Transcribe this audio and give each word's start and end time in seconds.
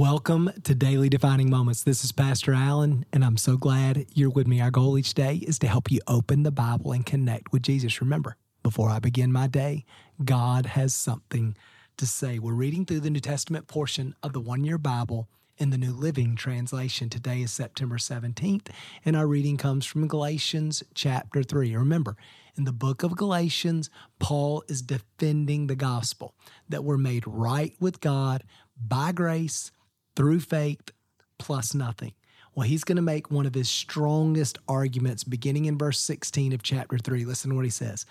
Welcome 0.00 0.50
to 0.64 0.74
Daily 0.74 1.10
Defining 1.10 1.50
Moments. 1.50 1.82
This 1.82 2.04
is 2.04 2.10
Pastor 2.10 2.54
Allen, 2.54 3.04
and 3.12 3.22
I'm 3.22 3.36
so 3.36 3.58
glad 3.58 4.06
you're 4.14 4.30
with 4.30 4.46
me. 4.46 4.58
Our 4.58 4.70
goal 4.70 4.96
each 4.96 5.12
day 5.12 5.34
is 5.46 5.58
to 5.58 5.68
help 5.68 5.90
you 5.90 6.00
open 6.06 6.42
the 6.42 6.50
Bible 6.50 6.92
and 6.92 7.04
connect 7.04 7.52
with 7.52 7.60
Jesus. 7.60 8.00
Remember, 8.00 8.38
before 8.62 8.88
I 8.88 8.98
begin 8.98 9.30
my 9.30 9.46
day, 9.46 9.84
God 10.24 10.64
has 10.64 10.94
something 10.94 11.54
to 11.98 12.06
say. 12.06 12.38
We're 12.38 12.54
reading 12.54 12.86
through 12.86 13.00
the 13.00 13.10
New 13.10 13.20
Testament 13.20 13.66
portion 13.68 14.14
of 14.22 14.32
the 14.32 14.40
one 14.40 14.64
year 14.64 14.78
Bible 14.78 15.28
in 15.58 15.68
the 15.68 15.76
New 15.76 15.92
Living 15.92 16.34
Translation. 16.34 17.10
Today 17.10 17.42
is 17.42 17.52
September 17.52 17.98
17th, 17.98 18.68
and 19.04 19.14
our 19.14 19.26
reading 19.26 19.58
comes 19.58 19.84
from 19.84 20.08
Galatians 20.08 20.82
chapter 20.94 21.42
3. 21.42 21.76
Remember, 21.76 22.16
in 22.56 22.64
the 22.64 22.72
book 22.72 23.02
of 23.02 23.18
Galatians, 23.18 23.90
Paul 24.18 24.64
is 24.66 24.80
defending 24.80 25.66
the 25.66 25.76
gospel 25.76 26.34
that 26.70 26.84
we're 26.84 26.96
made 26.96 27.24
right 27.26 27.74
with 27.78 28.00
God 28.00 28.44
by 28.82 29.12
grace 29.12 29.70
through 30.16 30.40
faith 30.40 30.90
plus 31.38 31.74
nothing. 31.74 32.12
Well, 32.54 32.66
he's 32.66 32.84
going 32.84 32.96
to 32.96 33.02
make 33.02 33.30
one 33.30 33.46
of 33.46 33.54
his 33.54 33.70
strongest 33.70 34.58
arguments 34.68 35.24
beginning 35.24 35.66
in 35.66 35.78
verse 35.78 36.00
16 36.00 36.52
of 36.52 36.62
chapter 36.62 36.98
3. 36.98 37.24
Listen 37.24 37.50
to 37.50 37.56
what 37.56 37.64
he 37.64 37.70
says 37.70 38.06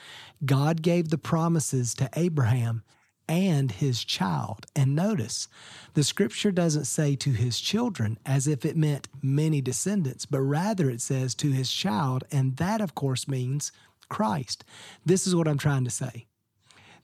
God 0.46 0.82
gave 0.82 1.10
the 1.10 1.18
promises 1.18 1.94
to 1.96 2.10
Abraham 2.16 2.84
and 3.28 3.72
his 3.72 4.04
child. 4.04 4.66
And 4.76 4.96
notice, 4.96 5.48
the 5.94 6.04
scripture 6.04 6.52
doesn't 6.52 6.86
say 6.86 7.16
to 7.18 7.32
his 7.32 7.60
children 7.60 8.18
as 8.26 8.48
if 8.48 8.66
it 8.66 8.76
meant 8.76 9.08
many 9.22 9.62
descendants, 9.62 10.26
but 10.26 10.42
rather 10.42 10.90
it 10.90 11.00
says 11.00 11.36
to 11.36 11.52
his 11.52 11.72
child. 11.72 12.24
And 12.32 12.58
that, 12.58 12.82
of 12.82 12.96
course, 12.96 13.28
means 13.28 13.72
Christ. 14.10 14.66
This 15.06 15.28
is 15.28 15.36
what 15.36 15.48
I'm 15.48 15.60
trying 15.60 15.84
to 15.84 15.92
say. 15.92 16.26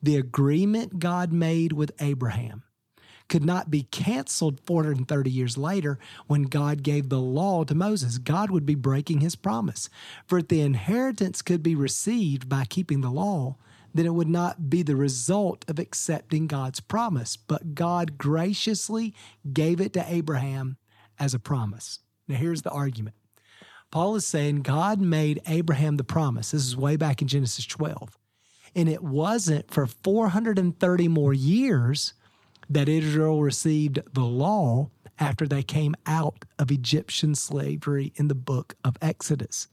The 0.01 0.17
agreement 0.17 0.99
God 0.99 1.31
made 1.31 1.73
with 1.73 1.91
Abraham 1.99 2.63
could 3.27 3.43
not 3.43 3.71
be 3.71 3.83
canceled 3.83 4.59
430 4.65 5.29
years 5.29 5.57
later 5.57 5.97
when 6.27 6.43
God 6.43 6.83
gave 6.83 7.09
the 7.09 7.19
law 7.19 7.63
to 7.63 7.75
Moses. 7.75 8.17
God 8.17 8.51
would 8.51 8.65
be 8.65 8.75
breaking 8.75 9.21
his 9.21 9.35
promise. 9.35 9.89
For 10.27 10.39
if 10.39 10.47
the 10.47 10.61
inheritance 10.61 11.41
could 11.41 11.63
be 11.63 11.75
received 11.75 12.47
by 12.47 12.65
keeping 12.65 13.01
the 13.01 13.09
law, 13.09 13.57
then 13.93 14.05
it 14.05 14.13
would 14.13 14.27
not 14.27 14.69
be 14.69 14.83
the 14.83 14.95
result 14.95 15.63
of 15.69 15.79
accepting 15.79 16.47
God's 16.47 16.79
promise. 16.79 17.37
But 17.37 17.75
God 17.75 18.17
graciously 18.17 19.13
gave 19.51 19.79
it 19.79 19.93
to 19.93 20.05
Abraham 20.07 20.77
as 21.17 21.33
a 21.33 21.39
promise. 21.39 21.99
Now, 22.27 22.35
here's 22.35 22.61
the 22.61 22.71
argument 22.71 23.15
Paul 23.91 24.15
is 24.15 24.27
saying 24.27 24.63
God 24.63 24.99
made 24.99 25.41
Abraham 25.47 25.97
the 25.97 26.03
promise. 26.03 26.51
This 26.51 26.65
is 26.65 26.75
way 26.75 26.97
back 26.97 27.21
in 27.21 27.27
Genesis 27.27 27.65
12. 27.65 28.17
And 28.75 28.89
it 28.89 29.01
wasn't 29.01 29.71
for 29.71 29.87
430 29.87 31.07
more 31.07 31.33
years 31.33 32.13
that 32.69 32.89
Israel 32.89 33.41
received 33.41 33.99
the 34.13 34.23
law 34.23 34.89
after 35.19 35.47
they 35.47 35.63
came 35.63 35.95
out 36.05 36.45
of 36.59 36.71
Egyptian 36.71 37.35
slavery 37.35 38.11
in 38.15 38.27
the 38.27 38.35
book 38.35 38.75
of 38.83 38.97
Exodus. 39.01 39.67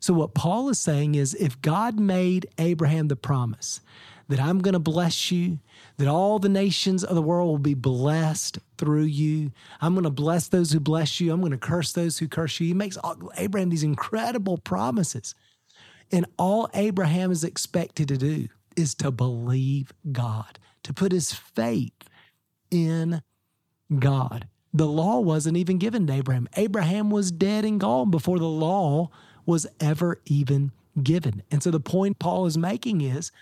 So, 0.00 0.14
what 0.14 0.34
Paul 0.34 0.70
is 0.70 0.80
saying 0.80 1.14
is 1.14 1.34
if 1.34 1.60
God 1.60 2.00
made 2.00 2.46
Abraham 2.58 3.08
the 3.08 3.16
promise 3.16 3.80
that 4.28 4.40
I'm 4.40 4.60
going 4.60 4.72
to 4.72 4.78
bless 4.78 5.30
you, 5.30 5.58
that 5.98 6.08
all 6.08 6.38
the 6.38 6.48
nations 6.48 7.04
of 7.04 7.14
the 7.14 7.22
world 7.22 7.48
will 7.48 7.58
be 7.58 7.74
blessed 7.74 8.58
through 8.78 9.04
you, 9.04 9.52
I'm 9.80 9.92
going 9.92 10.04
to 10.04 10.10
bless 10.10 10.48
those 10.48 10.72
who 10.72 10.80
bless 10.80 11.20
you, 11.20 11.32
I'm 11.32 11.40
going 11.40 11.52
to 11.52 11.58
curse 11.58 11.92
those 11.92 12.18
who 12.18 12.28
curse 12.28 12.58
you. 12.60 12.68
He 12.68 12.74
makes 12.74 12.96
Abraham 13.36 13.68
these 13.68 13.82
incredible 13.82 14.56
promises. 14.56 15.34
And 16.12 16.26
all 16.38 16.68
Abraham 16.74 17.30
is 17.30 17.44
expected 17.44 18.08
to 18.08 18.16
do 18.16 18.48
is 18.76 18.94
to 18.96 19.10
believe 19.10 19.92
God, 20.10 20.58
to 20.84 20.92
put 20.92 21.12
his 21.12 21.32
faith 21.32 21.92
in 22.70 23.22
God. 23.98 24.48
The 24.72 24.86
law 24.86 25.18
wasn't 25.18 25.56
even 25.56 25.78
given 25.78 26.06
to 26.06 26.12
Abraham. 26.12 26.48
Abraham 26.56 27.10
was 27.10 27.32
dead 27.32 27.64
and 27.64 27.80
gone 27.80 28.10
before 28.10 28.38
the 28.38 28.46
law 28.46 29.10
was 29.44 29.66
ever 29.80 30.20
even 30.26 30.70
given. 31.02 31.42
And 31.50 31.62
so 31.62 31.70
the 31.70 31.80
point 31.80 32.18
Paul 32.18 32.46
is 32.46 32.56
making 32.56 33.00
is 33.00 33.32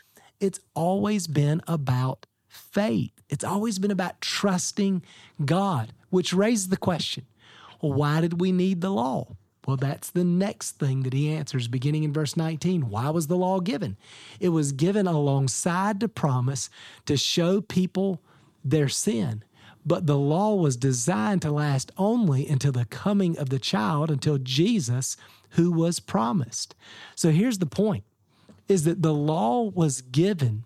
it's 0.40 0.60
always 0.74 1.26
been 1.26 1.60
about 1.66 2.26
faith. 2.46 3.12
It's 3.28 3.44
always 3.44 3.78
been 3.78 3.90
about 3.90 4.20
trusting 4.20 5.02
God, 5.44 5.92
which 6.10 6.32
raises 6.32 6.68
the 6.68 6.76
question 6.76 7.26
well, 7.82 7.92
why 7.92 8.20
did 8.20 8.40
we 8.40 8.52
need 8.52 8.80
the 8.80 8.90
law? 8.90 9.36
Well, 9.66 9.76
that's 9.76 10.10
the 10.10 10.24
next 10.24 10.78
thing 10.78 11.02
that 11.02 11.12
he 11.12 11.30
answers 11.30 11.68
beginning 11.68 12.02
in 12.02 12.12
verse 12.12 12.36
19. 12.36 12.88
Why 12.88 13.10
was 13.10 13.26
the 13.26 13.36
law 13.36 13.60
given? 13.60 13.98
It 14.40 14.48
was 14.48 14.72
given 14.72 15.06
alongside 15.06 16.00
the 16.00 16.08
promise 16.08 16.70
to 17.04 17.18
show 17.18 17.60
people 17.60 18.22
their 18.64 18.88
sin. 18.88 19.44
But 19.86 20.06
the 20.06 20.18
law 20.18 20.54
was 20.54 20.76
designed 20.76 21.42
to 21.42 21.50
last 21.50 21.92
only 21.96 22.46
until 22.46 22.72
the 22.72 22.84
coming 22.84 23.38
of 23.38 23.48
the 23.48 23.58
child, 23.58 24.10
until 24.10 24.38
Jesus, 24.38 25.16
who 25.50 25.72
was 25.72 26.00
promised. 26.00 26.74
So 27.14 27.30
here's 27.30 27.58
the 27.58 27.66
point 27.66 28.04
is 28.68 28.84
that 28.84 29.00
the 29.00 29.14
law 29.14 29.62
was 29.62 30.02
given 30.02 30.64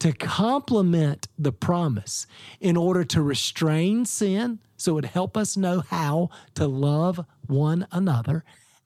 to 0.00 0.12
complement 0.12 1.28
the 1.38 1.52
promise 1.52 2.26
in 2.60 2.76
order 2.76 3.04
to 3.04 3.22
restrain 3.22 4.04
sin, 4.04 4.58
so 4.76 4.92
it 4.92 4.94
would 4.94 5.04
help 5.06 5.36
us 5.36 5.56
know 5.56 5.80
how 5.80 6.30
to 6.54 6.66
love 6.66 7.24
one 7.46 7.86
another, 7.90 8.44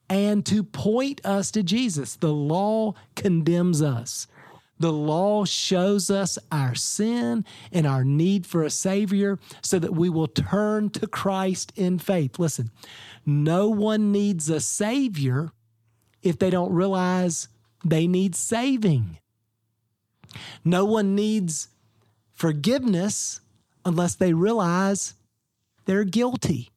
and 0.09 0.45
to 0.45 0.63
point 0.63 1.23
us 1.25 1.51
to 1.51 1.61
Jesus. 1.61 2.15
The 2.15 2.33
law 2.33 2.93
condemns 3.15 3.81
us. 3.81 4.27
The 4.83 4.91
law 4.91 5.45
shows 5.45 6.11
us 6.11 6.37
our 6.51 6.75
sin 6.75 7.45
and 7.71 7.87
our 7.87 8.03
need 8.03 8.45
for 8.45 8.63
a 8.63 8.69
Savior 8.69 9.39
so 9.61 9.79
that 9.79 9.93
we 9.93 10.09
will 10.09 10.27
turn 10.27 10.89
to 10.89 11.07
Christ 11.07 11.71
in 11.77 11.99
faith. 11.99 12.37
Listen, 12.37 12.69
no 13.25 13.69
one 13.69 14.11
needs 14.11 14.49
a 14.49 14.59
Savior 14.59 15.53
if 16.21 16.37
they 16.37 16.49
don't 16.49 16.73
realize 16.73 17.47
they 17.85 18.07
need 18.07 18.35
saving. 18.35 19.19
No 20.65 20.83
one 20.83 21.15
needs 21.15 21.69
forgiveness 22.33 23.39
unless 23.85 24.15
they 24.15 24.33
realize 24.33 25.13
they're 25.85 26.03
guilty. 26.03 26.71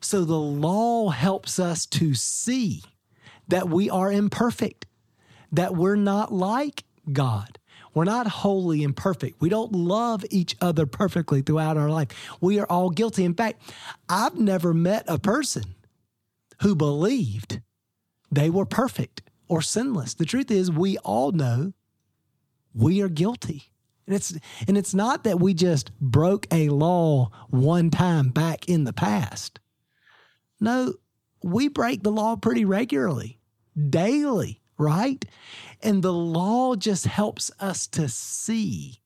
So 0.00 0.24
the 0.24 0.38
law 0.38 1.08
helps 1.08 1.58
us 1.58 1.86
to 1.86 2.14
see 2.14 2.84
that 3.48 3.68
we 3.68 3.90
are 3.90 4.12
imperfect, 4.12 4.86
that 5.50 5.74
we're 5.74 5.96
not 5.96 6.32
like 6.32 6.84
God. 7.12 7.58
We're 7.94 8.04
not 8.04 8.28
holy 8.28 8.84
and 8.84 8.96
perfect. 8.96 9.40
We 9.40 9.48
don't 9.48 9.72
love 9.72 10.24
each 10.30 10.56
other 10.60 10.86
perfectly 10.86 11.42
throughout 11.42 11.76
our 11.76 11.90
life. 11.90 12.08
We 12.40 12.58
are 12.60 12.66
all 12.66 12.90
guilty. 12.90 13.24
In 13.24 13.34
fact, 13.34 13.62
I've 14.08 14.36
never 14.36 14.72
met 14.74 15.04
a 15.08 15.18
person 15.18 15.74
who 16.62 16.74
believed 16.74 17.60
they 18.30 18.50
were 18.50 18.66
perfect 18.66 19.22
or 19.48 19.62
sinless. 19.62 20.14
The 20.14 20.26
truth 20.26 20.50
is, 20.50 20.70
we 20.70 20.98
all 20.98 21.32
know 21.32 21.72
we 22.74 23.00
are 23.00 23.08
guilty. 23.08 23.72
And 24.06 24.14
it's 24.14 24.38
and 24.66 24.78
it's 24.78 24.94
not 24.94 25.24
that 25.24 25.38
we 25.38 25.52
just 25.52 25.92
broke 26.00 26.46
a 26.50 26.70
law 26.70 27.30
one 27.50 27.90
time 27.90 28.30
back 28.30 28.68
in 28.68 28.84
the 28.84 28.92
past. 28.92 29.60
No, 30.60 30.94
we 31.42 31.68
break 31.68 32.02
the 32.02 32.10
law 32.10 32.36
pretty 32.36 32.64
regularly, 32.64 33.38
daily, 33.90 34.62
right? 34.78 35.24
And 35.82 36.02
the 36.02 36.12
law 36.12 36.76
just 36.76 37.06
helps 37.06 37.50
us 37.60 37.86
to 37.88 38.08
see 38.08 39.00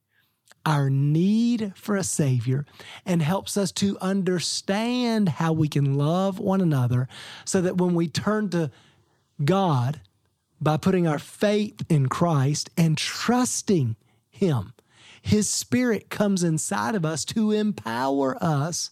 our 0.65 0.89
need 0.91 1.73
for 1.75 1.97
a 1.97 2.05
Savior 2.05 2.65
and 3.05 3.21
helps 3.21 3.57
us 3.57 3.73
to 3.73 3.99
understand 4.01 5.29
how 5.29 5.53
we 5.53 5.69
can 5.69 5.95
love 5.95 6.39
one 6.39 6.61
another 6.61 7.09
so 7.45 7.61
that 7.63 7.79
when 7.79 7.95
we 7.95 8.07
turn 8.07 8.49
to 8.51 8.71
God 9.45 10.01
by 10.61 10.77
putting 10.77 11.09
our 11.09 11.19
faith 11.19 11.83
in 11.89 12.09
Christ 12.09 12.71
and 12.77 12.97
trusting 12.97 13.97
Him, 14.31 14.75
His 15.21 15.51
Spirit 15.51 16.11
comes 16.11 16.45
inside 16.45 16.95
of 16.95 17.05
us 17.05 17.25
to 17.27 17.51
empower 17.51 18.37
us 18.43 18.91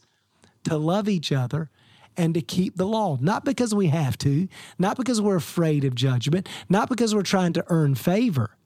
to 0.64 0.76
love 0.76 1.08
each 1.08 1.30
other 1.30 1.71
and 2.16 2.34
to 2.34 2.41
keep 2.41 2.77
the 2.77 2.86
law. 2.86 3.16
Not 3.21 3.45
because 3.45 3.74
we 3.74 3.89
have 3.89 4.18
to, 4.18 4.48
not 4.78 4.97
because 4.97 5.21
we're 5.21 5.36
afraid 5.36 5.84
of 5.84 5.95
judgment, 5.95 6.48
not 6.68 6.89
because 6.89 7.15
we're 7.15 7.22
trying 7.22 7.53
to 7.54 7.65
earn 7.68 7.95
favor, 7.95 8.57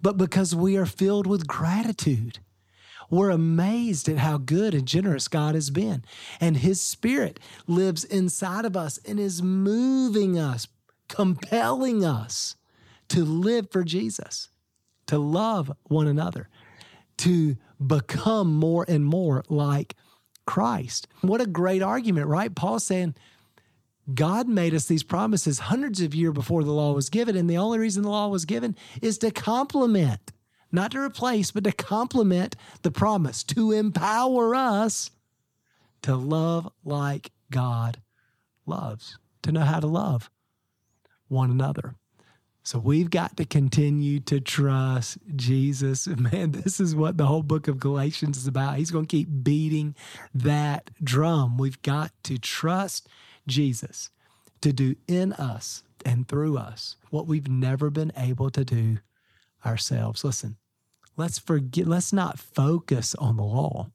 but 0.00 0.16
because 0.16 0.54
we 0.54 0.76
are 0.76 0.86
filled 0.86 1.26
with 1.26 1.46
gratitude. 1.46 2.38
We're 3.10 3.30
amazed 3.30 4.08
at 4.08 4.18
how 4.18 4.38
good 4.38 4.72
and 4.72 4.86
generous 4.86 5.28
God 5.28 5.54
has 5.54 5.68
been. 5.68 6.02
And 6.40 6.56
His 6.56 6.80
Spirit 6.80 7.38
lives 7.66 8.04
inside 8.04 8.64
of 8.64 8.76
us 8.76 8.98
and 9.06 9.20
is 9.20 9.42
moving 9.42 10.38
us, 10.38 10.66
compelling 11.08 12.04
us 12.04 12.56
to 13.08 13.24
live 13.24 13.70
for 13.70 13.84
Jesus, 13.84 14.48
to 15.06 15.18
love 15.18 15.70
one 15.84 16.06
another, 16.06 16.48
to 17.18 17.56
become 17.84 18.54
more 18.54 18.86
and 18.88 19.04
more 19.04 19.44
like 19.50 19.94
Christ. 20.46 21.06
What 21.20 21.40
a 21.40 21.46
great 21.46 21.82
argument, 21.82 22.26
right? 22.26 22.54
Paul's 22.54 22.84
saying, 22.84 23.14
God 24.12 24.48
made 24.48 24.74
us 24.74 24.86
these 24.86 25.04
promises 25.04 25.60
hundreds 25.60 26.00
of 26.00 26.14
years 26.14 26.34
before 26.34 26.64
the 26.64 26.72
law 26.72 26.92
was 26.92 27.08
given. 27.08 27.36
And 27.36 27.48
the 27.48 27.58
only 27.58 27.78
reason 27.78 28.02
the 28.02 28.10
law 28.10 28.28
was 28.28 28.44
given 28.44 28.76
is 29.00 29.18
to 29.18 29.30
complement, 29.30 30.32
not 30.72 30.90
to 30.92 31.00
replace, 31.00 31.50
but 31.50 31.64
to 31.64 31.72
complement 31.72 32.56
the 32.82 32.90
promise, 32.90 33.44
to 33.44 33.72
empower 33.72 34.54
us 34.54 35.10
to 36.02 36.16
love 36.16 36.72
like 36.84 37.30
God 37.50 38.00
loves, 38.66 39.18
to 39.42 39.52
know 39.52 39.60
how 39.60 39.78
to 39.78 39.86
love 39.86 40.30
one 41.28 41.50
another. 41.50 41.94
So 42.64 42.78
we've 42.78 43.10
got 43.10 43.36
to 43.38 43.44
continue 43.44 44.20
to 44.20 44.40
trust 44.40 45.18
Jesus. 45.34 46.06
Man, 46.16 46.52
this 46.52 46.78
is 46.78 46.94
what 46.94 47.16
the 47.16 47.26
whole 47.26 47.42
book 47.42 47.66
of 47.66 47.80
Galatians 47.80 48.36
is 48.36 48.46
about. 48.46 48.76
He's 48.76 48.92
going 48.92 49.06
to 49.06 49.16
keep 49.16 49.28
beating 49.42 49.96
that 50.32 50.90
drum. 51.02 51.58
We've 51.58 51.80
got 51.82 52.12
to 52.24 52.38
trust 52.38 53.08
Jesus 53.48 54.10
to 54.60 54.72
do 54.72 54.94
in 55.08 55.32
us 55.32 55.82
and 56.06 56.28
through 56.28 56.56
us 56.56 56.96
what 57.10 57.26
we've 57.26 57.48
never 57.48 57.90
been 57.90 58.12
able 58.16 58.50
to 58.50 58.64
do 58.64 58.98
ourselves. 59.66 60.22
Listen, 60.22 60.56
let's 61.16 61.40
forget, 61.40 61.88
let's 61.88 62.12
not 62.12 62.38
focus 62.38 63.16
on 63.16 63.36
the 63.36 63.42
law. 63.42 63.90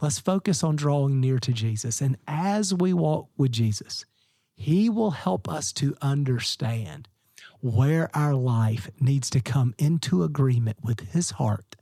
Let's 0.00 0.18
focus 0.18 0.64
on 0.64 0.74
drawing 0.74 1.20
near 1.20 1.38
to 1.38 1.52
Jesus. 1.52 2.00
And 2.00 2.16
as 2.26 2.74
we 2.74 2.92
walk 2.92 3.28
with 3.36 3.52
Jesus, 3.52 4.04
He 4.56 4.90
will 4.90 5.12
help 5.12 5.48
us 5.48 5.72
to 5.74 5.96
understand 6.02 7.08
where 7.62 8.10
our 8.12 8.34
life 8.34 8.90
needs 9.00 9.30
to 9.30 9.40
come 9.40 9.72
into 9.78 10.24
agreement 10.24 10.76
with 10.82 11.12
His 11.12 11.30
heart, 11.30 11.76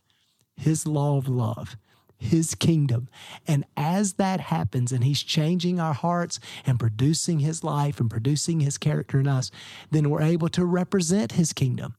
His 0.57 0.87
law 0.87 1.17
of 1.17 1.27
love, 1.27 1.77
His 2.19 2.55
kingdom. 2.55 3.09
And 3.49 3.65
as 3.79 4.13
that 4.15 4.41
happens 4.41 4.93
and 4.93 5.03
He's 5.03 5.23
changing 5.23 5.81
our 5.81 5.95
hearts 5.95 6.39
and 6.67 6.79
producing 6.79 7.41
His 7.41 7.65
life 7.65 7.99
and 7.99 8.11
producing 8.11 8.61
His 8.61 8.77
character 8.77 9.19
in 9.19 9.27
us, 9.27 9.51
then 9.91 10.11
we're 10.11 10.23
able 10.23 10.51
to 10.51 10.67
represent 10.67 11.33
His 11.33 11.55
kingdom. 11.55 11.97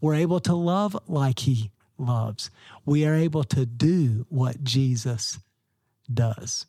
We're 0.00 0.14
able 0.14 0.38
to 0.40 0.54
love 0.54 0.96
like 1.08 1.40
He 1.40 1.72
loves. 1.98 2.50
We 2.86 3.04
are 3.04 3.14
able 3.14 3.44
to 3.44 3.66
do 3.66 4.26
what 4.28 4.62
Jesus 4.62 5.40
does. 6.12 6.66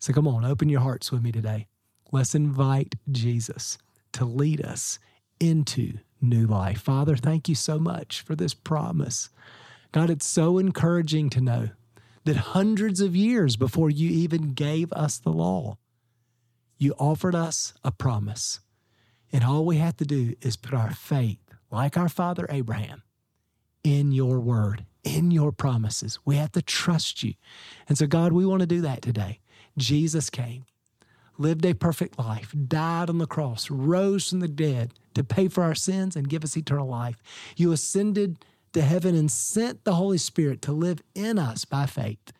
So 0.00 0.12
come 0.12 0.26
on, 0.26 0.44
open 0.44 0.68
your 0.68 0.80
hearts 0.80 1.12
with 1.12 1.22
me 1.22 1.30
today. 1.30 1.68
Let's 2.10 2.34
invite 2.34 2.96
Jesus 3.10 3.78
to 4.12 4.24
lead 4.24 4.64
us 4.64 4.98
into 5.38 5.98
new 6.20 6.46
life. 6.46 6.80
Father, 6.80 7.16
thank 7.16 7.48
you 7.48 7.54
so 7.54 7.78
much 7.78 8.20
for 8.20 8.34
this 8.34 8.54
promise. 8.54 9.30
God, 9.92 10.10
it's 10.10 10.26
so 10.26 10.58
encouraging 10.58 11.30
to 11.30 11.40
know 11.40 11.70
that 12.24 12.36
hundreds 12.36 13.00
of 13.00 13.16
years 13.16 13.56
before 13.56 13.90
you 13.90 14.10
even 14.10 14.52
gave 14.52 14.92
us 14.92 15.18
the 15.18 15.30
law, 15.30 15.78
you 16.76 16.94
offered 16.98 17.34
us 17.34 17.72
a 17.82 17.90
promise. 17.90 18.60
And 19.32 19.44
all 19.44 19.64
we 19.64 19.76
have 19.78 19.96
to 19.98 20.04
do 20.04 20.34
is 20.40 20.56
put 20.56 20.74
our 20.74 20.92
faith, 20.92 21.40
like 21.70 21.96
our 21.96 22.08
father 22.08 22.46
Abraham, 22.50 23.02
in 23.82 24.12
your 24.12 24.40
word, 24.40 24.84
in 25.04 25.30
your 25.30 25.52
promises. 25.52 26.18
We 26.24 26.36
have 26.36 26.52
to 26.52 26.62
trust 26.62 27.22
you. 27.22 27.34
And 27.88 27.96
so, 27.96 28.06
God, 28.06 28.32
we 28.32 28.46
want 28.46 28.60
to 28.60 28.66
do 28.66 28.80
that 28.82 29.02
today. 29.02 29.40
Jesus 29.76 30.30
came, 30.30 30.66
lived 31.38 31.64
a 31.64 31.74
perfect 31.74 32.18
life, 32.18 32.54
died 32.66 33.08
on 33.08 33.18
the 33.18 33.26
cross, 33.26 33.70
rose 33.70 34.28
from 34.28 34.40
the 34.40 34.48
dead 34.48 34.92
to 35.14 35.24
pay 35.24 35.48
for 35.48 35.62
our 35.62 35.74
sins 35.74 36.16
and 36.16 36.28
give 36.28 36.44
us 36.44 36.56
eternal 36.56 36.88
life. 36.88 37.22
You 37.56 37.72
ascended 37.72 38.44
to 38.72 38.82
heaven 38.82 39.14
and 39.14 39.30
sent 39.30 39.84
the 39.84 39.94
Holy 39.94 40.18
Spirit 40.18 40.60
to 40.62 40.72
live 40.72 41.02
in 41.14 41.38
us 41.38 41.64
by 41.64 41.86
faith. 41.86 42.32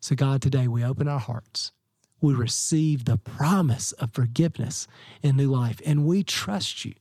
So, 0.00 0.14
God, 0.14 0.42
today 0.42 0.68
we 0.68 0.84
open 0.84 1.08
our 1.08 1.18
hearts. 1.18 1.72
We 2.20 2.34
receive 2.34 3.04
the 3.04 3.16
promise 3.16 3.92
of 3.92 4.12
forgiveness 4.12 4.86
and 5.22 5.36
new 5.36 5.50
life, 5.50 5.80
and 5.84 6.06
we 6.06 6.22
trust 6.22 6.84
you 6.84 6.94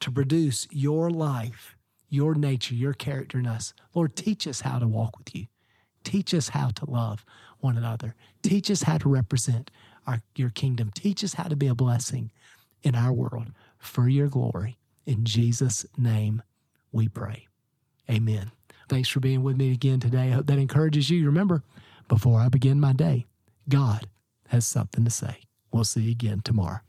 to 0.00 0.10
produce 0.10 0.66
your 0.70 1.10
life, 1.10 1.76
your 2.08 2.34
nature, 2.34 2.74
your 2.74 2.92
character 2.92 3.38
in 3.38 3.46
us. 3.46 3.74
Lord, 3.94 4.16
teach 4.16 4.46
us 4.46 4.60
how 4.60 4.78
to 4.78 4.86
walk 4.86 5.18
with 5.18 5.34
you. 5.34 5.46
Teach 6.04 6.34
us 6.34 6.50
how 6.50 6.70
to 6.70 6.90
love 6.90 7.24
one 7.60 7.76
another. 7.76 8.14
Teach 8.42 8.70
us 8.70 8.82
how 8.82 8.98
to 8.98 9.08
represent 9.08 9.70
our, 10.06 10.22
your 10.34 10.50
kingdom. 10.50 10.90
Teach 10.94 11.24
us 11.24 11.34
how 11.34 11.44
to 11.44 11.56
be 11.56 11.66
a 11.66 11.74
blessing 11.74 12.30
in 12.82 12.94
our 12.94 13.12
world 13.12 13.48
for 13.78 14.08
your 14.08 14.28
glory. 14.28 14.76
In 15.04 15.24
Jesus' 15.24 15.86
name 15.96 16.42
we 16.92 17.08
pray. 17.08 17.46
Amen. 18.10 18.52
Thanks 18.88 19.08
for 19.08 19.20
being 19.20 19.42
with 19.42 19.56
me 19.56 19.72
again 19.72 20.00
today. 20.00 20.28
I 20.28 20.30
hope 20.30 20.46
that 20.46 20.58
encourages 20.58 21.10
you. 21.10 21.26
Remember, 21.26 21.62
before 22.08 22.40
I 22.40 22.48
begin 22.48 22.80
my 22.80 22.92
day, 22.92 23.26
God 23.68 24.06
has 24.48 24.66
something 24.66 25.04
to 25.04 25.10
say. 25.10 25.40
We'll 25.72 25.84
see 25.84 26.02
you 26.02 26.12
again 26.12 26.40
tomorrow. 26.44 26.80